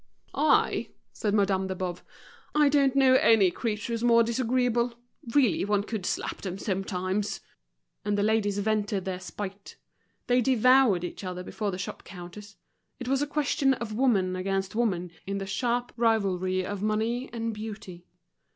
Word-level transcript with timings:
"I," 0.33 0.89
said 1.13 1.35
Madame 1.35 1.67
de 1.67 1.75
Boves, 1.75 2.01
"I 2.55 2.69
don't 2.69 2.95
know 2.95 3.13
any 3.17 3.51
creatures 3.51 4.03
more 4.03 4.23
disagreeable. 4.23 4.95
Really, 5.35 5.63
one 5.63 5.83
could 5.83 6.07
slap 6.07 6.37
them 6.41 6.57
sometimes." 6.57 7.39
And 8.03 8.17
the 8.17 8.23
ladies 8.23 8.57
vented 8.57 9.05
their 9.05 9.19
spite. 9.19 9.75
They 10.25 10.41
devoured 10.41 11.03
each 11.03 11.23
other 11.23 11.43
before 11.43 11.69
the 11.69 11.77
shop 11.77 12.03
counters; 12.03 12.55
it 12.99 13.07
was 13.07 13.21
a 13.21 13.27
question 13.27 13.75
of 13.75 13.93
woman 13.93 14.35
against 14.35 14.73
woman 14.73 15.11
in 15.27 15.37
the 15.37 15.45
sharp 15.45 15.91
rivalry 15.95 16.65
of 16.65 16.81
money 16.81 17.29
and 17.31 17.53
beauty. 17.53 18.07